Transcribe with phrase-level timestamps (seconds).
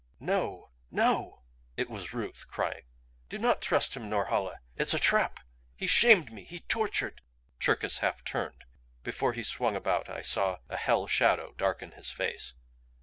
[0.19, 0.71] "No!
[0.89, 1.43] No!"
[1.77, 2.85] It was Ruth crying.
[3.29, 4.57] "Do not trust him, Norhala!
[4.75, 5.39] It's a trap!
[5.75, 7.21] He shamed me he tortured"
[7.59, 8.63] Cherkis half turned;
[9.03, 12.55] before he swung about I saw a hell shadow darken his face.